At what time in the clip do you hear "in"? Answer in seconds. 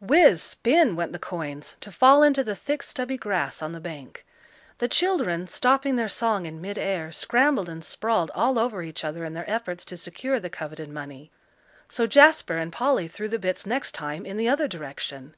6.46-6.62, 9.26-9.34, 14.24-14.38